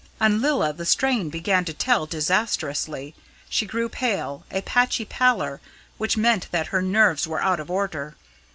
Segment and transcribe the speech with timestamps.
[0.19, 3.13] On Lilla the strain began to tell disastrously.
[3.49, 5.61] She grew pale a patchy pallor,
[5.99, 8.15] which meant that her nerves were out of order.